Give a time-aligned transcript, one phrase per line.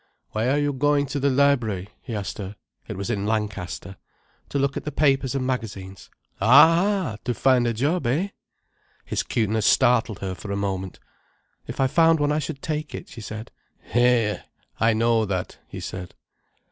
[0.31, 2.55] "Why are you going to the library?" he asked her.
[2.87, 3.97] It was in Lancaster.
[4.49, 7.23] "To look at the papers and magazines." "Ha a!
[7.23, 8.29] To find a job, eh?"
[9.05, 10.99] His cuteness startled her for a moment.
[11.67, 13.51] "If I found one I should take it," she said.
[13.91, 14.41] "Hé!
[14.79, 16.15] I know that," he said.